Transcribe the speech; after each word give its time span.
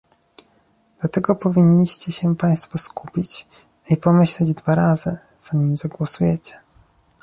Dlatego 0.99 1.35
powinniście 1.35 2.11
się 2.11 2.35
państwo 2.35 2.77
skupić 2.77 3.47
i 3.89 3.97
pomyśleć 3.97 4.53
dwa 4.53 4.75
razy, 4.75 5.17
zanim 5.37 5.77
zagłosujecie 5.77 6.59